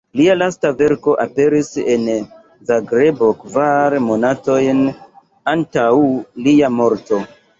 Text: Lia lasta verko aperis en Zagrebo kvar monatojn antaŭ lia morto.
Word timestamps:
Lia 0.19 0.35
lasta 0.35 0.69
verko 0.77 1.11
aperis 1.23 1.67
en 1.95 2.07
Zagrebo 2.71 3.29
kvar 3.43 3.97
monatojn 4.07 4.81
antaŭ 5.55 5.85
lia 6.47 6.75
morto. 6.81 7.21